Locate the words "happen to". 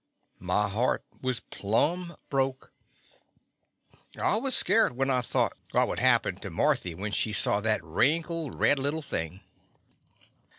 5.99-6.49